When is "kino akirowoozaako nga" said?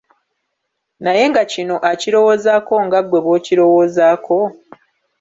1.51-2.99